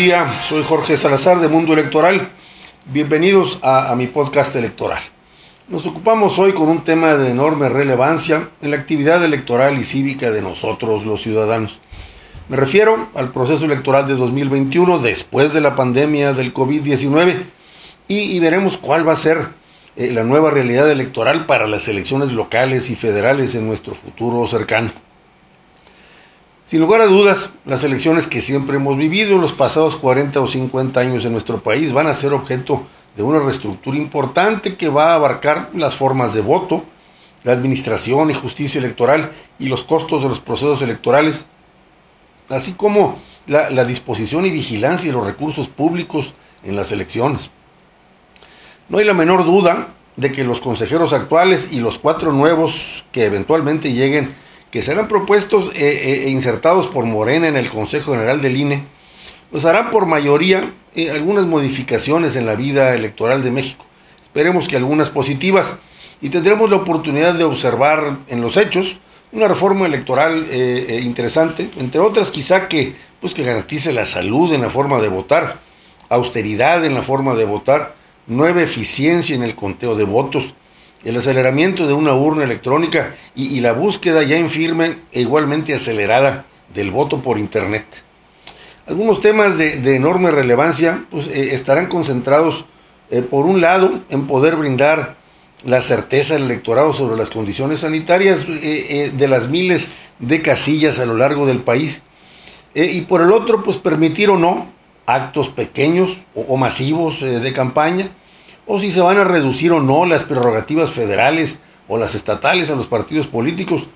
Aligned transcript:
día, 0.00 0.26
soy 0.26 0.62
Jorge 0.62 0.96
Salazar 0.96 1.40
de 1.40 1.48
Mundo 1.48 1.74
Electoral. 1.74 2.30
Bienvenidos 2.86 3.58
a, 3.60 3.94
mi 3.96 4.06
podcast 4.06 4.56
electoral. 4.56 5.02
Nos 5.68 5.84
ocupamos 5.84 6.38
hoy 6.38 6.54
con 6.54 6.70
un 6.70 6.84
tema 6.84 7.18
de 7.18 7.28
enorme 7.28 7.68
relevancia 7.68 8.48
en 8.62 8.70
la 8.70 8.78
actividad 8.78 9.22
electoral 9.22 9.78
y 9.78 9.84
cívica 9.84 10.30
de 10.30 10.40
nosotros 10.40 11.04
los 11.04 11.20
ciudadanos. 11.20 11.80
Me 12.48 12.56
refiero 12.56 13.10
al 13.14 13.30
proceso 13.30 13.66
electoral 13.66 14.08
de 14.08 14.14
2021 14.14 15.00
después 15.00 15.52
de 15.52 15.60
la 15.60 15.74
pandemia 15.74 16.32
del 16.32 16.54
COVID-19 16.54 17.44
y, 18.08 18.20
y, 18.20 18.40
veremos 18.40 18.78
cuál 18.78 19.06
va 19.06 19.12
a 19.12 19.16
ser 19.16 19.50
eh, 19.96 20.12
la 20.12 20.24
nueva 20.24 20.50
realidad 20.50 20.90
electoral 20.90 21.44
para 21.44 21.66
las 21.66 21.88
elecciones 21.88 22.32
locales 22.32 22.88
y 22.88 22.94
federales 22.96 23.54
en 23.54 23.66
nuestro 23.66 23.94
futuro 23.94 24.46
cercano. 24.46 25.09
Sin 26.70 26.78
lugar 26.78 27.00
a 27.00 27.06
dudas, 27.06 27.50
las 27.64 27.82
elecciones 27.82 28.28
que 28.28 28.40
siempre 28.40 28.76
hemos 28.76 28.96
vivido 28.96 29.34
en 29.34 29.40
los 29.40 29.52
pasados 29.52 29.96
40 29.96 30.40
o 30.40 30.46
50 30.46 31.00
años 31.00 31.24
en 31.24 31.32
nuestro 31.32 31.60
país 31.64 31.92
van 31.92 32.06
a 32.06 32.14
ser 32.14 32.32
objeto 32.32 32.86
de 33.16 33.24
una 33.24 33.40
reestructura 33.40 33.96
importante 33.96 34.76
que 34.76 34.88
va 34.88 35.10
a 35.10 35.14
abarcar 35.16 35.70
las 35.74 35.96
formas 35.96 36.32
de 36.32 36.42
voto, 36.42 36.84
la 37.42 37.54
administración 37.54 38.30
y 38.30 38.34
justicia 38.34 38.78
electoral 38.78 39.32
y 39.58 39.66
los 39.66 39.82
costos 39.82 40.22
de 40.22 40.28
los 40.28 40.38
procesos 40.38 40.80
electorales, 40.80 41.44
así 42.48 42.74
como 42.74 43.18
la, 43.48 43.68
la 43.70 43.84
disposición 43.84 44.46
y 44.46 44.52
vigilancia 44.52 45.10
de 45.10 45.18
los 45.18 45.26
recursos 45.26 45.66
públicos 45.66 46.34
en 46.62 46.76
las 46.76 46.92
elecciones. 46.92 47.50
No 48.88 48.98
hay 48.98 49.04
la 49.06 49.14
menor 49.14 49.44
duda 49.44 49.88
de 50.14 50.30
que 50.30 50.44
los 50.44 50.60
consejeros 50.60 51.12
actuales 51.14 51.70
y 51.72 51.80
los 51.80 51.98
cuatro 51.98 52.32
nuevos 52.32 53.04
que 53.10 53.24
eventualmente 53.24 53.92
lleguen, 53.92 54.36
que 54.70 54.82
serán 54.82 55.08
propuestos 55.08 55.70
e, 55.74 56.24
e 56.26 56.30
insertados 56.30 56.88
por 56.88 57.04
Morena 57.04 57.48
en 57.48 57.56
el 57.56 57.68
Consejo 57.68 58.12
General 58.12 58.40
del 58.40 58.56
INE, 58.56 58.86
pues 59.50 59.64
harán 59.64 59.90
por 59.90 60.06
mayoría 60.06 60.72
eh, 60.94 61.10
algunas 61.10 61.46
modificaciones 61.46 62.36
en 62.36 62.46
la 62.46 62.54
vida 62.54 62.94
electoral 62.94 63.42
de 63.42 63.50
México. 63.50 63.84
Esperemos 64.22 64.68
que 64.68 64.76
algunas 64.76 65.10
positivas 65.10 65.76
y 66.20 66.28
tendremos 66.30 66.70
la 66.70 66.76
oportunidad 66.76 67.34
de 67.34 67.44
observar 67.44 68.18
en 68.28 68.40
los 68.40 68.56
hechos 68.56 68.98
una 69.32 69.48
reforma 69.48 69.86
electoral 69.86 70.46
eh, 70.50 70.86
eh, 70.88 71.00
interesante, 71.00 71.70
entre 71.78 72.00
otras 72.00 72.30
quizá 72.30 72.68
que, 72.68 72.96
pues 73.20 73.34
que 73.34 73.44
garantice 73.44 73.92
la 73.92 74.06
salud 74.06 74.52
en 74.52 74.62
la 74.62 74.70
forma 74.70 75.00
de 75.00 75.08
votar, 75.08 75.60
austeridad 76.08 76.84
en 76.84 76.94
la 76.94 77.02
forma 77.02 77.34
de 77.34 77.44
votar, 77.44 77.94
nueva 78.26 78.62
eficiencia 78.62 79.34
en 79.34 79.42
el 79.42 79.54
conteo 79.54 79.94
de 79.94 80.04
votos, 80.04 80.54
el 81.04 81.16
aceleramiento 81.16 81.86
de 81.86 81.94
una 81.94 82.14
urna 82.14 82.44
electrónica 82.44 83.14
y, 83.34 83.60
la 83.60 83.72
búsqueda 83.72 84.22
ya 84.22 84.36
en 84.36 84.50
firme 84.50 84.98
e 85.12 85.22
igualmente 85.22 85.74
acelerada 85.74 86.46
del 86.74 86.90
voto 86.90 87.20
por 87.20 87.38
Internet. 87.38 87.84
Algunos 88.86 89.20
temas 89.20 89.56
de, 89.56 89.96
enorme 89.96 90.30
relevancia 90.30 91.04
pues, 91.10 91.26
eh, 91.28 91.54
estarán 91.54 91.86
concentrados, 91.86 92.66
eh, 93.10 93.22
por 93.22 93.46
un 93.46 93.60
lado, 93.60 94.02
en 94.10 94.26
poder 94.26 94.56
brindar 94.56 95.16
la 95.64 95.80
certeza 95.80 96.34
del 96.34 96.44
electorado 96.44 96.92
sobre 96.92 97.16
las 97.16 97.30
condiciones 97.30 97.80
sanitarias 97.80 98.46
eh, 98.48 99.12
de 99.14 99.28
las 99.28 99.48
miles 99.48 99.88
de 100.18 100.42
casillas 100.42 100.98
a 100.98 101.06
lo 101.06 101.16
largo 101.16 101.46
del 101.46 101.62
país, 101.62 102.02
y 102.72 103.00
por 103.00 103.20
el 103.20 103.32
otro, 103.32 103.64
pues 103.64 103.78
permitir 103.78 104.30
o 104.30 104.38
no 104.38 104.70
actos 105.04 105.48
pequeños 105.48 106.20
o 106.36 106.56
masivos 106.56 107.20
de 107.20 107.52
campaña, 107.52 108.10
o 108.72 108.78
si 108.78 108.92
se 108.92 109.00
van 109.00 109.18
a 109.18 109.24
reducir 109.24 109.72
o 109.72 109.80
no 109.80 110.06
las 110.06 110.22
prerrogativas 110.22 110.92
federales 110.92 111.58
o 111.88 111.98
las 111.98 112.14
estatales 112.14 112.70
a 112.70 112.76
los 112.76 112.86
partidos 112.86 113.26
políticos, 113.26 113.88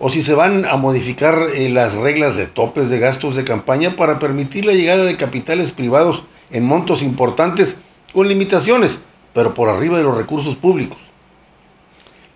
o 0.00 0.10
si 0.10 0.20
se 0.20 0.34
van 0.34 0.64
a 0.64 0.76
modificar 0.76 1.46
eh, 1.54 1.68
las 1.68 1.94
reglas 1.94 2.34
de 2.34 2.48
topes 2.48 2.90
de 2.90 2.98
gastos 2.98 3.36
de 3.36 3.44
campaña 3.44 3.94
para 3.94 4.18
permitir 4.18 4.64
la 4.64 4.72
llegada 4.72 5.04
de 5.04 5.16
capitales 5.16 5.70
privados 5.70 6.24
en 6.50 6.64
montos 6.64 7.04
importantes 7.04 7.76
con 8.12 8.26
limitaciones, 8.26 8.98
pero 9.32 9.54
por 9.54 9.68
arriba 9.68 9.96
de 9.98 10.02
los 10.02 10.18
recursos 10.18 10.56
públicos. 10.56 10.98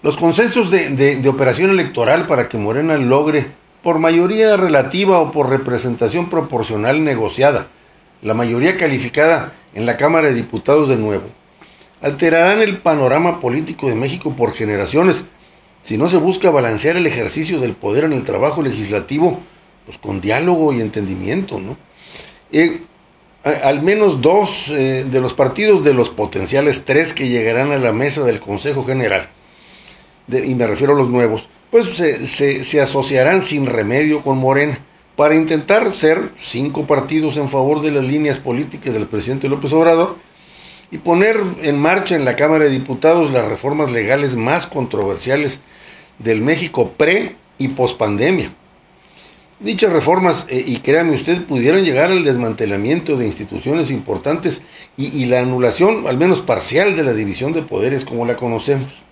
Los 0.01 0.17
consensos 0.17 0.71
de, 0.71 1.29
operación 1.29 1.71
electoral 1.71 2.27
para 2.27 2.49
que 2.49 2.57
Morena 2.57 2.97
logre, 2.99 3.51
por 3.83 3.99
mayoría 3.99 4.57
relativa 4.57 5.19
o 5.19 5.33
por 5.33 5.51
representación 5.51 6.31
proporcional 6.31 7.03
negociada, 7.03 7.67
la 8.23 8.35
mayoría 8.35 8.77
calificada 8.77 9.55
en 9.75 9.87
la 9.87 9.97
Cámara 9.97 10.29
de 10.29 10.35
Diputados 10.35 10.89
de 10.89 10.97
nuevo, 10.97 11.31
alterarán 12.05 12.61
el 12.61 12.79
panorama 12.79 13.41
político 13.41 13.89
de 13.89 13.95
México 13.95 14.37
por 14.37 14.53
generaciones 14.53 15.25
si 15.83 15.97
no 15.97 16.11
se 16.11 16.19
busca 16.19 16.51
balancear 16.51 16.99
el 16.99 17.07
ejercicio 17.07 17.61
del 17.61 17.75
poder 17.75 18.05
en 18.05 18.13
el 18.13 18.25
trabajo 18.25 18.61
legislativo 18.61 19.41
pues 19.87 19.97
con 19.97 20.21
diálogo 20.21 20.75
y 20.75 20.83
entendimiento. 20.83 21.59
¿no? 21.59 21.79
Eh, 22.53 22.83
al 23.43 23.83
menos 23.83 24.21
dos 24.21 24.69
eh, 24.69 25.07
de 25.11 25.21
los 25.21 25.33
partidos 25.33 25.83
de 25.83 25.95
los 25.95 26.11
potenciales 26.11 26.85
tres 26.85 27.15
que 27.15 27.29
llegarán 27.29 27.73
a 27.73 27.79
la 27.79 27.93
mesa 27.93 28.23
del 28.25 28.41
Consejo 28.41 28.85
General, 28.85 29.29
y 30.29 30.55
me 30.55 30.67
refiero 30.67 30.95
a 30.95 30.97
los 30.97 31.11
nuevos, 31.11 31.49
pues 31.71 31.87
se, 31.87 32.27
se, 32.27 32.65
se 32.65 32.81
asociarán 32.81 33.43
sin 33.43 33.67
remedio 33.67 34.23
con 34.23 34.39
Morena 34.39 34.79
para 35.17 35.35
intentar 35.35 35.93
ser 35.93 36.33
cinco 36.39 36.87
partidos 36.87 37.37
en 37.37 37.49
favor 37.51 37.83
de 37.83 37.91
las 37.91 38.05
líneas 38.05 38.39
políticas 38.39 38.95
del 38.95 39.07
presidente 39.07 39.49
López 39.49 39.73
Obrador 39.75 40.17
y 40.95 40.99
poner 40.99 41.41
en 41.63 41.77
marcha 41.77 42.15
en 42.15 42.25
la 42.25 42.37
Cámara 42.37 42.67
de 42.67 42.71
Diputados 42.71 43.33
las 43.33 43.47
reformas 43.47 43.91
legales 43.91 44.37
más 44.37 44.69
controversiales 44.69 45.59
del 46.21 46.41
México 46.41 46.93
pre 46.97 47.35
y 47.59 47.67
pospandemia. 47.67 48.55
Dichas 49.59 49.93
reformas, 49.93 50.47
eh, 50.49 50.63
y 50.65 50.77
créame 50.77 51.17
usted, 51.17 51.47
pudieran 51.47 51.85
llegar 51.85 52.13
al 52.13 52.23
desmantelamiento 52.23 53.17
de 53.17 53.27
instituciones 53.27 53.91
importantes 53.91 54.63
y, 54.97 55.25
la 55.25 55.41
anulación, 55.41 56.07
al 56.07 56.17
menos 56.17 56.43
parcial, 56.43 56.95
de 56.95 57.03
la 57.03 57.13
división 57.13 57.53
de 57.53 57.63
poderes 57.63 58.05
como 58.05 58.25
la 58.25 58.37
conocemos. 58.37 59.03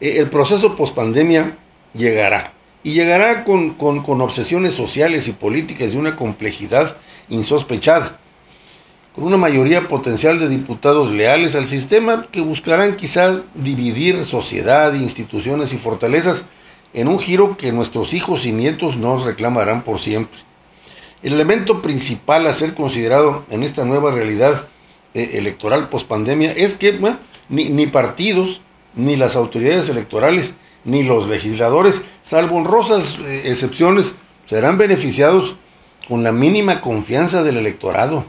Eh, 0.00 0.16
el 0.16 0.30
proceso 0.30 0.74
pospandemia 0.74 1.58
llegará, 1.94 2.54
y 2.82 2.94
llegará 2.94 3.44
con, 3.44 3.74
con 3.74 4.20
obsesiones 4.20 4.74
sociales 4.74 5.28
y 5.28 5.32
políticas 5.32 5.92
de 5.92 5.98
una 5.98 6.16
complejidad 6.16 6.96
insospechada 7.28 8.18
con 9.14 9.24
una 9.24 9.36
mayoría 9.36 9.88
potencial 9.88 10.38
de 10.38 10.48
diputados 10.48 11.10
leales 11.10 11.56
al 11.56 11.64
sistema 11.64 12.28
que 12.30 12.40
buscarán 12.40 12.96
quizá 12.96 13.42
dividir 13.54 14.24
sociedad, 14.24 14.94
instituciones 14.94 15.72
y 15.72 15.78
fortalezas 15.78 16.44
en 16.92 17.08
un 17.08 17.18
giro 17.18 17.56
que 17.56 17.72
nuestros 17.72 18.14
hijos 18.14 18.46
y 18.46 18.52
nietos 18.52 18.96
nos 18.96 19.24
reclamarán 19.24 19.82
por 19.82 19.98
siempre. 19.98 20.38
El 21.22 21.34
elemento 21.34 21.82
principal 21.82 22.46
a 22.46 22.52
ser 22.52 22.74
considerado 22.74 23.44
en 23.50 23.62
esta 23.62 23.84
nueva 23.84 24.12
realidad 24.12 24.68
eh, 25.12 25.32
electoral 25.34 25.88
pospandemia 25.88 26.52
es 26.52 26.74
que 26.74 26.98
ni, 27.48 27.68
ni 27.68 27.86
partidos, 27.88 28.60
ni 28.94 29.16
las 29.16 29.36
autoridades 29.36 29.88
electorales, 29.88 30.54
ni 30.84 31.02
los 31.02 31.28
legisladores, 31.28 32.02
salvo 32.22 32.56
honrosas 32.56 33.18
eh, 33.18 33.42
excepciones, 33.46 34.14
serán 34.46 34.78
beneficiados 34.78 35.56
con 36.08 36.22
la 36.22 36.32
mínima 36.32 36.80
confianza 36.80 37.42
del 37.42 37.56
electorado 37.56 38.24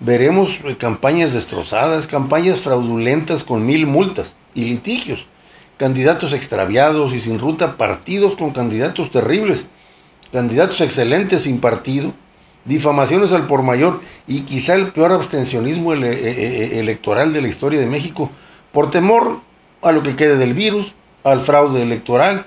veremos 0.00 0.58
campañas 0.78 1.34
destrozadas, 1.34 2.06
campañas 2.06 2.60
fraudulentas 2.60 3.44
con 3.44 3.64
mil 3.66 3.86
multas 3.86 4.34
y 4.54 4.64
litigios, 4.64 5.26
candidatos 5.76 6.32
extraviados 6.32 7.12
y 7.14 7.20
sin 7.20 7.38
ruta, 7.38 7.76
partidos 7.76 8.34
con 8.34 8.50
candidatos 8.52 9.10
terribles, 9.10 9.66
candidatos 10.32 10.80
excelentes 10.80 11.42
sin 11.42 11.60
partido, 11.60 12.14
difamaciones 12.64 13.32
al 13.32 13.46
por 13.46 13.62
mayor 13.62 14.00
y 14.26 14.42
quizá 14.42 14.74
el 14.74 14.92
peor 14.92 15.12
abstencionismo 15.12 15.92
ele 15.92 16.10
e, 16.10 16.76
e, 16.76 16.80
electoral 16.80 17.32
de 17.32 17.42
la 17.42 17.48
historia 17.48 17.80
de 17.80 17.86
México 17.86 18.30
por 18.72 18.90
temor 18.90 19.40
a 19.82 19.92
lo 19.92 20.02
que 20.02 20.16
quede 20.16 20.36
del 20.36 20.54
virus, 20.54 20.94
al 21.24 21.40
fraude 21.40 21.82
electoral, 21.82 22.46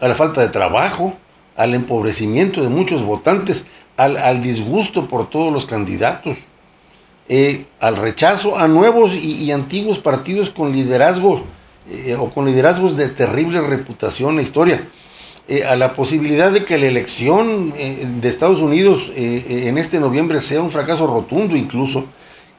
a 0.00 0.08
la 0.08 0.14
falta 0.14 0.40
de 0.40 0.48
trabajo, 0.48 1.16
al 1.56 1.74
empobrecimiento 1.74 2.62
de 2.62 2.68
muchos 2.68 3.02
votantes, 3.02 3.66
al, 3.96 4.16
al 4.18 4.42
disgusto 4.42 5.08
por 5.08 5.30
todos 5.30 5.52
los 5.52 5.64
candidatos, 5.64 6.36
eh, 7.28 7.66
al 7.80 7.96
rechazo 7.96 8.56
a 8.56 8.68
nuevos 8.68 9.12
y, 9.12 9.50
antiguos 9.50 9.98
partidos 9.98 10.50
con 10.50 10.72
liderazgo 10.72 11.44
eh, 11.90 12.14
o 12.16 12.30
con 12.30 12.46
liderazgos 12.46 12.96
de 12.96 13.08
terrible 13.08 13.60
reputación 13.60 14.38
e 14.38 14.42
historia, 14.42 14.88
eh, 15.48 15.64
a 15.64 15.74
la 15.74 15.94
posibilidad 15.94 16.52
de 16.52 16.64
que 16.64 16.78
la 16.78 16.86
elección 16.86 17.72
de 17.72 18.28
Estados 18.28 18.60
Unidos 18.60 19.10
en 19.14 19.76
este 19.78 19.98
noviembre 19.98 20.40
sea 20.40 20.60
un 20.62 20.70
fracaso 20.70 21.06
rotundo 21.06 21.56
incluso, 21.56 22.06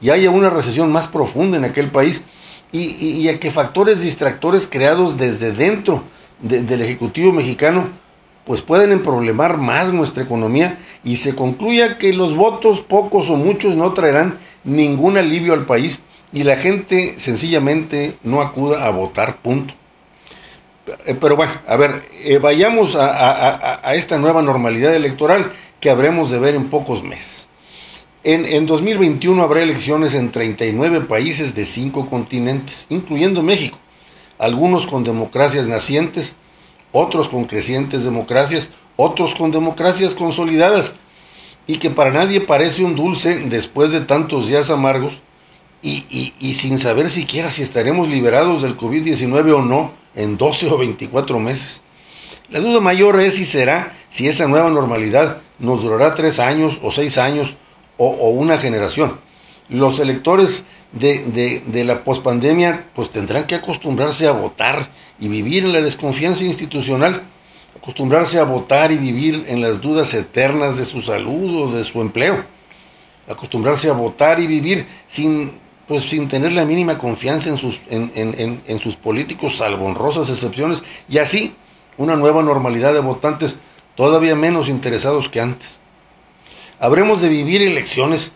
y 0.00 0.10
haya 0.10 0.30
una 0.30 0.50
recesión 0.50 0.92
más 0.92 1.08
profunda 1.08 1.56
en 1.56 1.64
aquel 1.64 1.90
país, 1.90 2.22
y, 2.70 3.26
a 3.28 3.40
que 3.40 3.50
factores 3.50 4.02
distractores 4.02 4.66
creados 4.66 5.16
desde 5.16 5.52
dentro 5.52 6.04
de, 6.42 6.62
del 6.62 6.82
Ejecutivo 6.82 7.32
mexicano 7.32 7.88
pues 8.48 8.62
pueden 8.62 8.92
emproblemar 8.92 9.58
más 9.58 9.92
nuestra 9.92 10.22
economía 10.22 10.78
y 11.04 11.16
se 11.16 11.34
concluya 11.34 11.98
que 11.98 12.14
los 12.14 12.34
votos, 12.34 12.80
pocos 12.80 13.28
o 13.28 13.36
muchos, 13.36 13.76
no 13.76 13.92
traerán 13.92 14.38
ningún 14.64 15.18
alivio 15.18 15.52
al 15.52 15.66
país 15.66 16.00
y 16.32 16.44
la 16.44 16.56
gente 16.56 17.20
sencillamente 17.20 18.16
no 18.22 18.40
acuda 18.40 18.86
a 18.86 18.90
votar, 18.90 19.42
punto. 19.42 19.74
Eh, 21.04 21.14
pero 21.20 21.36
bueno, 21.36 21.52
a 21.66 21.76
ver, 21.76 22.02
eh, 22.24 22.38
vayamos 22.38 22.96
a, 22.96 23.10
a, 23.10 23.80
a, 23.86 23.94
esta 23.94 24.16
nueva 24.16 24.40
normalidad 24.40 24.94
electoral 24.94 25.52
que 25.78 25.90
habremos 25.90 26.30
de 26.30 26.38
ver 26.38 26.54
en 26.54 26.70
pocos 26.70 27.02
meses. 27.02 27.48
En, 28.24 28.46
en 28.46 28.64
2021 28.64 29.42
habrá 29.42 29.60
elecciones 29.60 30.14
en 30.14 30.30
39 30.30 31.02
países 31.02 31.54
de 31.54 31.66
5 31.66 32.08
continentes, 32.08 32.86
incluyendo 32.88 33.42
México, 33.42 33.76
algunos 34.38 34.86
con 34.86 35.04
democracias 35.04 35.68
nacientes, 35.68 36.34
otros 36.92 37.28
con 37.28 37.44
crecientes 37.44 38.04
democracias, 38.04 38.70
otros 38.96 39.34
con 39.34 39.50
democracias 39.50 40.14
consolidadas, 40.14 40.94
y 41.66 41.76
que 41.76 41.90
para 41.90 42.10
nadie 42.10 42.40
parece 42.40 42.82
un 42.82 42.96
dulce 42.96 43.40
después 43.40 43.92
de 43.92 44.00
tantos 44.00 44.48
días 44.48 44.70
amargos 44.70 45.22
y, 45.82 46.34
y, 46.40 46.54
sin 46.54 46.78
saber 46.78 47.08
siquiera 47.08 47.50
si 47.50 47.62
estaremos 47.62 48.08
liberados 48.08 48.62
del 48.62 48.76
COVID-19 48.76 49.54
o 49.54 49.62
no 49.62 49.92
en 50.14 50.36
12 50.36 50.70
o 50.70 50.78
24 50.78 51.38
meses. 51.38 51.82
La 52.48 52.60
duda 52.60 52.80
mayor 52.80 53.20
es 53.20 53.34
si 53.34 53.44
será 53.44 53.96
si 54.08 54.26
esa 54.26 54.48
nueva 54.48 54.70
normalidad 54.70 55.42
nos 55.58 55.82
durará 55.82 56.14
tres 56.14 56.40
años 56.40 56.80
o 56.82 56.90
seis 56.90 57.18
años 57.18 57.56
o, 57.98 58.08
o 58.08 58.30
una 58.30 58.58
generación. 58.58 59.20
Los 59.68 60.00
electores 60.00 60.64
de, 60.92 61.62
de, 61.66 61.84
la 61.84 62.04
pospandemia 62.04 62.86
pues 62.94 63.10
tendrán 63.10 63.46
que 63.46 63.54
acostumbrarse 63.54 64.26
a 64.26 64.32
votar 64.32 64.90
y 65.20 65.28
vivir 65.28 65.64
en 65.64 65.72
la 65.72 65.82
desconfianza 65.82 66.44
institucional 66.44 67.24
acostumbrarse 67.88 68.38
a 68.38 68.44
votar 68.44 68.92
y 68.92 68.98
vivir 68.98 69.44
en 69.48 69.62
las 69.62 69.80
dudas 69.80 70.12
eternas 70.12 70.76
de 70.76 70.84
su 70.84 71.00
salud 71.00 71.62
o 71.62 71.72
de 71.72 71.84
su 71.84 72.00
empleo, 72.00 72.44
acostumbrarse 73.28 73.88
a 73.88 73.92
votar 73.92 74.40
y 74.40 74.46
vivir 74.46 74.86
sin, 75.06 75.52
pues, 75.86 76.04
sin 76.04 76.28
tener 76.28 76.52
la 76.52 76.64
mínima 76.64 76.98
confianza 76.98 77.48
en 77.48 77.56
sus, 77.56 77.80
en, 77.88 78.12
en, 78.14 78.62
en 78.66 78.78
sus 78.78 78.96
políticos, 78.96 79.56
salvo 79.56 79.86
honrosas 79.86 80.28
excepciones, 80.28 80.82
y 81.08 81.18
así 81.18 81.54
una 81.96 82.16
nueva 82.16 82.42
normalidad 82.42 82.92
de 82.92 83.00
votantes 83.00 83.56
todavía 83.94 84.34
menos 84.34 84.68
interesados 84.68 85.28
que 85.28 85.40
antes. 85.40 85.80
Habremos 86.80 87.20
de 87.20 87.28
vivir 87.28 87.62
elecciones 87.62 88.32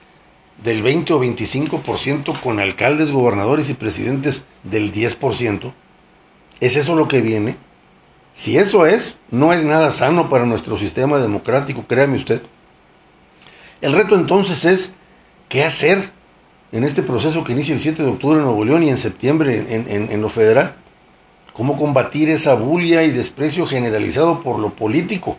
del 0.62 0.82
20 0.82 1.12
o 1.12 1.20
25% 1.20 2.40
con 2.40 2.60
alcaldes, 2.60 3.10
gobernadores 3.10 3.70
y 3.70 3.75
presidentes 3.75 4.44
del 4.62 4.93
10%. 4.93 5.72
¿Es 6.60 6.76
eso 6.76 6.94
lo 6.94 7.08
que 7.08 7.20
viene? 7.20 7.56
Si 8.32 8.56
eso 8.56 8.87
es, 8.87 9.19
no 9.31 9.52
es 9.52 9.64
nada 9.64 9.90
sano 9.90 10.28
para 10.28 10.46
nuestro 10.46 10.78
sistema 10.78 11.19
democrático, 11.19 11.84
créame 11.87 12.16
usted. 12.16 12.43
El 13.81 13.93
reto 13.93 14.14
entonces 14.14 14.64
es 14.64 14.93
qué 15.49 15.64
hacer 15.64 16.12
en 16.70 16.84
este 16.84 17.02
proceso 17.02 17.44
que 17.44 17.52
inicia 17.52 17.75
el 17.75 17.81
7 17.81 18.02
de 18.02 18.08
octubre 18.08 18.38
en 18.38 18.44
Nuevo 18.44 18.64
León 18.64 18.82
y 18.82 18.88
en 18.88 18.96
septiembre 18.96 19.66
en, 19.69 20.22
lo 20.22 20.28
federal. 20.31 20.76
¿Cómo 21.52 21.76
combatir 21.76 22.31
esa 22.31 22.54
bulia 22.54 23.02
y 23.02 23.10
desprecio 23.10 23.66
generalizado 23.66 24.40
por 24.40 24.58
lo 24.58 24.70
político? 24.70 25.37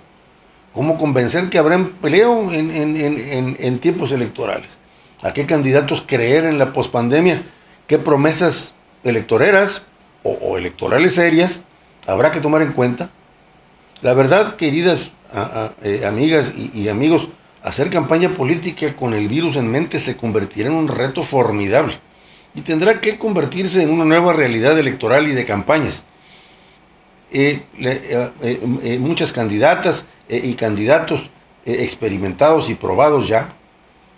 ¿Cómo 0.73 0.97
convencer 0.99 1.49
que 1.49 1.57
habrá 1.57 1.75
empleo 1.75 2.51
en, 2.51 3.79
tiempos 3.79 4.11
electorales? 4.11 4.79
¿A 5.23 5.33
qué 5.33 5.47
candidatos 5.47 6.03
creer 6.05 6.45
en 6.45 6.59
la 6.59 6.73
pospandemia? 6.73 7.43
¿Qué 7.87 7.97
promesas 7.97 8.75
electoreras 9.03 9.85
o 10.23 10.57
electorales 10.57 11.15
serias 11.15 11.61
habrá 12.07 12.31
que 12.31 12.41
tomar 12.41 12.61
en 12.61 12.73
cuenta. 12.73 13.09
La 14.01 14.13
verdad, 14.13 14.55
queridas 14.55 15.11
eh, 15.81 16.03
amigas 16.05 16.53
y, 16.55 16.87
amigos, 16.89 17.29
hacer 17.61 17.89
campaña 17.89 18.29
política 18.29 18.95
con 18.95 19.13
el 19.13 19.27
virus 19.27 19.55
en 19.55 19.69
mente 19.69 19.99
se 19.99 20.17
convertirá 20.17 20.69
en 20.69 20.75
un 20.75 20.87
reto 20.87 21.23
formidable 21.23 21.99
y 22.55 22.61
tendrá 22.61 23.01
que 23.01 23.17
convertirse 23.17 23.81
en 23.81 23.89
una 23.89 24.05
nueva 24.05 24.33
realidad 24.33 24.77
electoral 24.77 25.27
y 25.27 25.33
de 25.33 25.45
campañas. 25.45 26.05
Eh, 27.31 27.63
eh, 27.79 28.97
muchas 28.99 29.33
candidatas 29.33 30.05
y 30.29 30.53
candidatos 30.53 31.31
experimentados 31.65 32.69
y 32.69 32.75
probados 32.75 33.27
ya, 33.27 33.49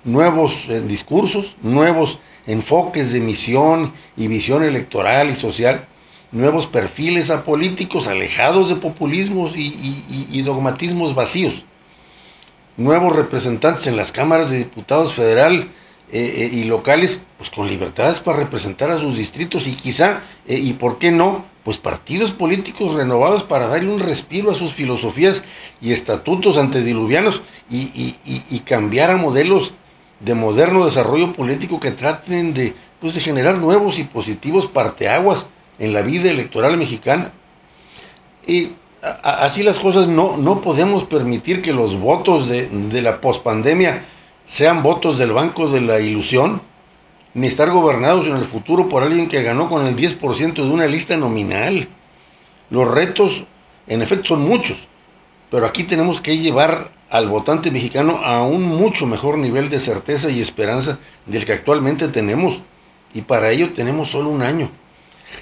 nuevos 0.06 0.69
discursos, 0.88 1.57
nuevos 1.62 2.19
enfoques 2.48 3.12
de 3.12 3.19
misión 3.19 3.94
y 4.16 4.28
visión 4.28 4.63
electoral 4.63 5.30
y 5.30 5.36
social, 5.36 5.88
nuevos 6.31 6.68
perfiles 6.68 7.30
a 7.30 7.44
políticos 7.44 8.07
alejados 8.07 8.69
de 8.69 8.75
populismos 8.75 9.54
y, 9.56 10.42
dogmatismos 10.44 11.16
vacíos, 11.16 11.66
nuevos 12.78 13.16
representantes 13.16 13.88
en 13.88 13.98
las 13.98 14.12
cámaras 14.12 14.52
de 14.52 14.60
diputados 14.60 15.13
federal 15.13 15.72
eh, 16.12 16.34
eh, 16.38 16.50
y 16.54 16.66
locales, 16.66 17.19
pues 17.38 17.50
con 17.50 17.68
libertades 17.68 18.19
para 18.19 18.38
representar 18.38 18.92
a 18.92 19.00
sus 19.00 19.18
distritos 19.18 19.66
y 19.66 19.74
quizá, 19.74 20.24
eh, 20.46 20.60
y 20.60 20.74
por 20.74 21.00
qué 21.00 21.12
no, 21.12 21.46
pues 21.63 21.78
partidos 21.80 22.31
políticos 22.31 22.94
renovados 22.94 23.44
para 23.44 23.68
darle 23.68 23.90
un 23.90 24.00
respiro 24.00 24.52
a 24.52 24.56
sus 24.56 24.72
filosofías 24.72 25.42
y 25.81 25.94
estatutos 25.94 26.57
antediluvianos 26.57 27.42
y 27.69 28.60
cambiar 28.66 29.10
a 29.10 29.18
modelos 29.18 29.74
de 30.19 30.33
moderno 30.33 30.85
desarrollo 30.85 31.33
político 31.33 31.79
que 31.79 31.91
traten 31.91 32.53
de, 32.53 32.73
pues, 33.00 33.15
de 33.15 33.21
generar 33.21 33.57
nuevos 33.57 34.00
y 34.00 34.03
positivos 34.03 34.67
parteaguas 34.67 35.47
en 35.79 35.94
la 35.94 36.01
vida 36.01 36.29
electoral 36.29 36.77
mexicana. 36.77 37.33
Y 38.47 38.73
así 39.23 39.63
las 39.63 39.79
cosas 39.79 40.07
no, 40.07 40.38
no 40.38 40.62
podemos 40.62 41.03
permitir 41.03 41.62
que 41.62 41.73
los 41.73 42.00
votos 42.00 42.47
de, 42.47 42.69
de 42.69 43.01
la 43.01 43.21
pospandemia 43.21 44.06
sean 44.45 44.83
votos 44.83 45.17
del 45.17 45.33
banco 45.33 45.67
de 45.67 45.81
la 45.81 46.00
ilusión, 46.00 46.61
ni 47.33 47.47
estar 47.47 47.69
gobernados 47.69 48.27
en 48.27 48.38
el 48.38 48.45
futuro 48.45 48.88
por 48.88 49.03
alguien 49.03 49.27
que 49.27 49.44
ganó 49.44 49.69
con 49.69 49.85
el 49.85 49.95
10% 49.95 50.53
de 50.53 50.69
una 50.69 50.88
lista 50.88 51.18
nominal. 51.18 51.89
Los 52.69 52.88
retos, 52.88 53.45
en 53.88 54.01
efecto, 54.01 54.29
son 54.29 54.47
muchos, 54.47 54.88
pero 55.50 55.65
aquí 55.65 55.83
tenemos 55.83 56.21
que 56.21 56.38
llevar 56.38 56.92
al 57.09 57.30
votante 57.30 57.71
mexicano 57.71 58.19
a 58.24 58.44
un 58.44 58.63
mucho 58.63 59.06
mejor 59.06 59.38
nivel 59.38 59.69
de 59.69 59.80
certeza 59.80 60.30
y 60.30 60.42
esperanza 60.42 61.00
del 61.25 61.45
que 61.45 61.53
actualmente 61.53 62.07
tenemos, 62.07 62.62
y 63.13 63.21
para 63.21 63.51
ello 63.51 63.74
tenemos 63.74 64.12
solo 64.12 64.30
un 64.30 64.42
año. 64.42 64.71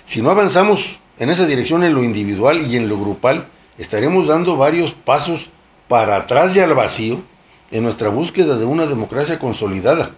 Si 0.05 0.21
no 0.21 0.29
avanzamos 0.29 0.99
en 1.17 1.29
esa 1.29 1.45
dirección 1.45 1.83
en 1.83 1.93
lo 1.93 2.03
individual 2.03 2.65
y 2.69 2.77
en 2.77 2.89
lo 2.89 2.99
grupal, 2.99 3.47
estaremos 3.77 4.27
dando 4.27 4.57
varios 4.57 4.93
pasos 4.93 5.49
para 5.87 6.15
atrás 6.15 6.55
y 6.55 6.59
al 6.59 6.73
vacío 6.73 7.23
en 7.71 7.83
nuestra 7.83 8.09
búsqueda 8.09 8.57
de 8.57 8.65
una 8.65 8.85
democracia 8.85 9.39
consolidada, 9.39 10.11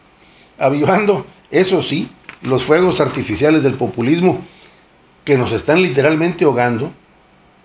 avivando, 0.57 1.25
eso 1.51 1.81
sí, 1.81 2.09
los 2.41 2.63
fuegos 2.63 2.99
artificiales 2.99 3.63
del 3.63 3.75
populismo 3.75 4.45
que 5.23 5.37
nos 5.37 5.51
están 5.51 5.81
literalmente 5.81 6.45
ahogando 6.45 6.91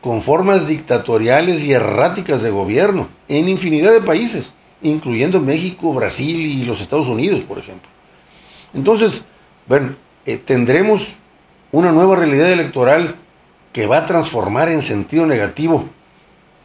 con 0.00 0.22
formas 0.22 0.66
dictatoriales 0.66 1.62
y 1.64 1.72
erráticas 1.72 2.42
de 2.42 2.50
gobierno 2.50 3.08
en 3.28 3.48
infinidad 3.48 3.92
de 3.92 4.00
países, 4.00 4.54
incluyendo 4.82 5.40
México, 5.40 5.92
Brasil 5.92 6.38
y 6.46 6.64
los 6.64 6.80
Estados 6.80 7.08
Unidos, 7.08 7.40
por 7.42 7.58
ejemplo. 7.58 7.88
Entonces, 8.72 9.24
bueno, 9.66 9.96
eh, 10.24 10.36
tendremos 10.36 11.16
una 11.72 11.92
nueva 11.92 12.16
realidad 12.16 12.50
electoral 12.50 13.16
que 13.72 13.86
va 13.86 13.98
a 13.98 14.06
transformar 14.06 14.68
en 14.68 14.82
sentido 14.82 15.26
negativo 15.26 15.84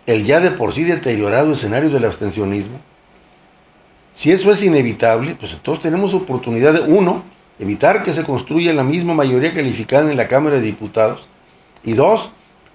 el 0.06 0.24
ya 0.24 0.40
de 0.40 0.52
por 0.52 0.74
sí 0.74 0.84
deteriorado 0.84 1.54
escenario 1.54 1.90
del 1.90 2.06
abstencionismo. 2.06 2.80
Si 4.12 4.32
eso 4.32 4.52
es 4.52 4.64
inevitable, 4.64 5.36
pues 5.36 5.54
entonces 5.54 5.84
tenemos 5.84 6.14
oportunidad 6.14 6.74
de, 6.74 6.80
uno, 6.82 7.24
evitar 7.60 8.02
que 8.02 8.14
se 8.14 8.24
construya 8.24 8.74
la 8.74 8.84
misma 8.84 9.14
mayoría 9.14 9.54
calificada 9.54 10.10
en 10.10 10.18
la 10.18 10.28
Cámara 10.28 10.58
de 10.58 10.62
Diputados, 10.62 11.28
y 11.84 11.94
dos, 11.94 12.32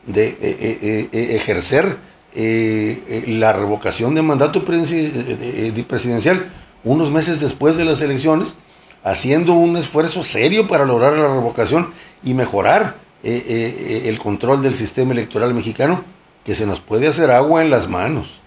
de 0.07 0.28
eh, 0.28 0.38
eh, 0.40 1.09
eh, 1.12 1.37
ejercer 1.37 1.99
la 2.33 3.52
revocación 3.52 4.14
de 4.14 4.23
mandato 4.23 4.64
presidencial 4.64 6.52
unos 6.85 7.11
meses 7.11 7.40
después 7.40 7.76
de 7.76 7.85
las 7.85 8.02
elecciones, 8.02 8.54
haciendo 9.02 9.54
un 9.54 9.76
esfuerzo 9.76 10.23
serio 10.23 10.69
para 10.69 10.85
lograr 10.85 11.14
la 11.14 11.26
revocación 11.26 11.92
y 12.23 12.35
mejorar 12.35 12.99
el 13.25 14.16
control 14.21 14.62
del 14.62 14.75
sistema 14.75 15.12
electoral 15.12 15.54
mexicano, 15.54 16.04
que 16.45 16.54
se 16.54 16.66
nos 16.66 16.80
puede 16.80 17.09
hacer 17.09 17.33
agua 17.33 17.62
en 17.62 17.71
las 17.71 17.88
manos. 17.88 18.40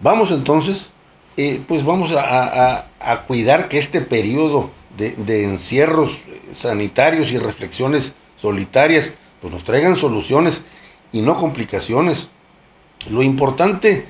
Vamos 0.00 0.30
entonces, 0.30 0.90
pues 1.68 1.84
vamos 1.84 2.14
a, 2.16 2.86
cuidar 3.26 3.68
que 3.68 3.76
este 3.76 4.00
periodo 4.00 4.70
de, 4.96 5.44
encierros 5.44 6.16
sanitarios 6.54 7.30
y 7.30 7.38
reflexiones 7.38 8.14
solitarias, 8.36 9.12
pues 9.44 9.52
nos 9.52 9.64
traigan 9.64 9.94
soluciones 9.94 10.62
y 11.12 11.20
no 11.20 11.36
complicaciones. 11.36 12.30
Lo 13.10 13.22
importante 13.22 14.06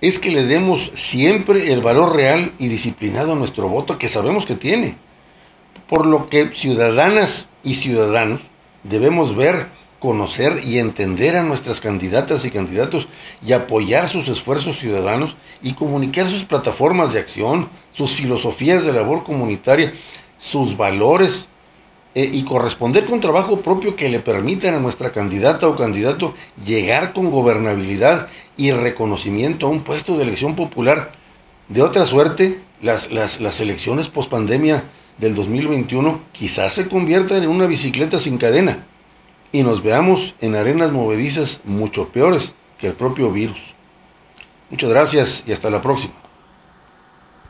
es 0.00 0.18
que 0.18 0.30
le 0.30 0.44
demos 0.46 0.90
siempre 0.94 1.74
el 1.74 1.82
valor 1.82 2.16
real 2.16 2.54
y 2.58 2.68
disciplinado 2.68 3.32
a 3.32 3.36
nuestro 3.36 3.68
voto 3.68 3.98
que 3.98 4.08
sabemos 4.08 4.46
que 4.46 4.54
tiene. 4.54 4.96
Por 5.86 6.06
lo 6.06 6.30
que 6.30 6.52
ciudadanas 6.54 7.50
y 7.62 7.74
ciudadanos 7.74 8.40
debemos 8.82 9.36
ver, 9.36 9.68
conocer 9.98 10.62
y 10.64 10.78
entender 10.78 11.36
a 11.36 11.42
nuestras 11.42 11.78
candidatas 11.82 12.46
y 12.46 12.50
candidatos 12.50 13.06
y 13.44 13.52
apoyar 13.52 14.08
sus 14.08 14.28
esfuerzos 14.28 14.78
ciudadanos 14.78 15.36
y 15.60 15.74
comunicar 15.74 16.26
sus 16.26 16.44
plataformas 16.44 17.12
de 17.12 17.20
acción, 17.20 17.68
sus 17.90 18.12
filosofías 18.12 18.86
de 18.86 18.94
labor 18.94 19.24
comunitaria, 19.24 19.92
sus 20.38 20.78
valores 20.78 21.49
eh, 22.14 22.28
y 22.32 22.42
corresponder 22.44 23.06
con 23.06 23.20
trabajo 23.20 23.60
propio 23.60 23.94
que 23.94 24.08
le 24.08 24.20
permitan 24.20 24.74
a 24.74 24.80
nuestra 24.80 25.12
candidata 25.12 25.68
o 25.68 25.76
candidato 25.76 26.34
llegar 26.64 27.12
con 27.12 27.30
gobernabilidad 27.30 28.28
y 28.56 28.72
reconocimiento 28.72 29.66
a 29.66 29.70
un 29.70 29.82
puesto 29.82 30.16
de 30.16 30.24
elección 30.24 30.56
popular. 30.56 31.12
De 31.68 31.82
otra 31.82 32.06
suerte, 32.06 32.62
las, 32.82 33.12
las, 33.12 33.40
las 33.40 33.60
elecciones 33.60 34.08
pospandemia 34.08 34.84
del 35.18 35.34
2021 35.34 36.20
quizás 36.32 36.72
se 36.72 36.88
conviertan 36.88 37.44
en 37.44 37.50
una 37.50 37.66
bicicleta 37.66 38.18
sin 38.18 38.38
cadena 38.38 38.86
y 39.52 39.62
nos 39.62 39.82
veamos 39.82 40.34
en 40.40 40.56
arenas 40.56 40.92
movedizas 40.92 41.60
mucho 41.64 42.08
peores 42.08 42.54
que 42.78 42.88
el 42.88 42.94
propio 42.94 43.30
virus. 43.30 43.74
Muchas 44.70 44.90
gracias 44.90 45.44
y 45.46 45.52
hasta 45.52 45.70
la 45.70 45.82
próxima. 45.82 46.14